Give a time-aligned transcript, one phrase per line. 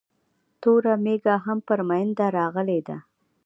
[0.61, 2.97] توره مېږه هم پر مينده راغلې ده